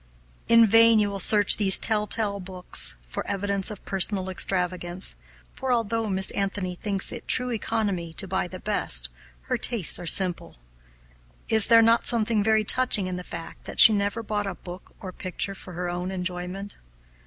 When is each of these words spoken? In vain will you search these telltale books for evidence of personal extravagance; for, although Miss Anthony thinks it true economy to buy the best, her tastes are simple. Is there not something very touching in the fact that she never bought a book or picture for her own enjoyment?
In 0.47 0.65
vain 0.65 0.97
will 0.97 1.15
you 1.17 1.19
search 1.19 1.57
these 1.57 1.77
telltale 1.77 2.39
books 2.39 2.97
for 3.05 3.23
evidence 3.27 3.69
of 3.69 3.85
personal 3.85 4.29
extravagance; 4.31 5.13
for, 5.53 5.71
although 5.71 6.09
Miss 6.09 6.31
Anthony 6.31 6.73
thinks 6.73 7.11
it 7.11 7.27
true 7.27 7.51
economy 7.51 8.11
to 8.13 8.27
buy 8.27 8.47
the 8.47 8.57
best, 8.57 9.09
her 9.41 9.59
tastes 9.59 9.99
are 9.99 10.07
simple. 10.07 10.55
Is 11.49 11.67
there 11.67 11.83
not 11.83 12.07
something 12.07 12.43
very 12.43 12.63
touching 12.63 13.05
in 13.05 13.15
the 13.17 13.23
fact 13.23 13.65
that 13.65 13.79
she 13.79 13.93
never 13.93 14.23
bought 14.23 14.47
a 14.47 14.55
book 14.55 14.95
or 14.99 15.11
picture 15.11 15.53
for 15.53 15.73
her 15.73 15.87
own 15.87 16.09
enjoyment? 16.09 16.77